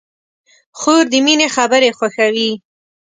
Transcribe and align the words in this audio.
خور 0.79 1.03
د 1.11 1.13
مینې 1.25 1.47
خبرې 1.55 1.89
خوښوي. 1.97 2.51